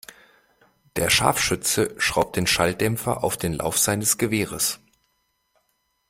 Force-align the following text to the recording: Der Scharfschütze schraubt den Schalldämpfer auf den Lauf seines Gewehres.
Der 0.95 1.11
Scharfschütze 1.11 1.93
schraubt 1.99 2.35
den 2.35 2.47
Schalldämpfer 2.47 3.23
auf 3.23 3.37
den 3.37 3.53
Lauf 3.53 3.77
seines 3.77 4.17
Gewehres. 4.17 4.79